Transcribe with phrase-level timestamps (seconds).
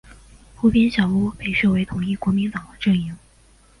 [0.55, 3.15] 湖边小屋被视为统一国民党的阵营。